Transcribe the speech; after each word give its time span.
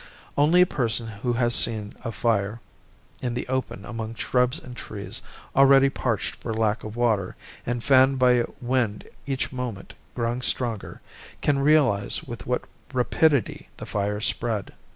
Only 0.35 0.61
a 0.63 0.65
person 0.65 1.05
who 1.09 1.33
has 1.33 1.53
seen 1.53 1.93
a 2.03 2.11
fire 2.11 2.59
in 3.21 3.35
the 3.35 3.47
open 3.47 3.85
among 3.85 4.15
shrubs 4.15 4.57
and 4.57 4.75
trees 4.75 5.21
already 5.55 5.91
parched 5.91 6.37
for 6.37 6.55
lack 6.55 6.83
of 6.83 6.95
water, 6.95 7.35
and 7.67 7.83
fanned 7.83 8.17
by 8.17 8.31
a 8.31 8.45
wind 8.59 9.07
each 9.27 9.51
moment 9.51 9.93
growing 10.15 10.41
stronger, 10.41 11.01
can 11.43 11.59
realize 11.59 12.23
with 12.23 12.47
what 12.47 12.63
rapidity 12.91 13.69
the 13.77 13.85
fire 13.85 14.19
spread. 14.19 14.73